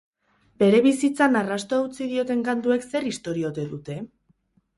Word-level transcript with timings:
Bere 0.61 0.77
bizitzan 0.85 1.37
arrastoa 1.41 1.83
utzi 1.89 2.07
dioten 2.15 2.41
kantuek 2.49 2.89
zer 2.89 3.07
istorio 3.13 3.53
ote 3.53 3.69
dute? 3.77 4.01